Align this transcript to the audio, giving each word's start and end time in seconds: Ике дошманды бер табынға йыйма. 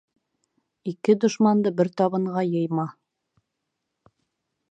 Ике 0.91 1.15
дошманды 1.25 1.73
бер 1.81 1.91
табынға 2.01 2.45
йыйма. 2.49 2.87